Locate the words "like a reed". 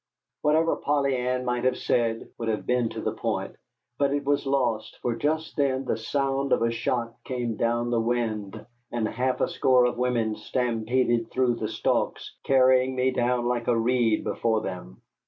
13.45-14.23